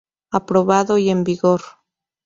Aprobado 0.31 0.97
y 0.97 1.11
en 1.11 1.23
vigor. 1.23 1.61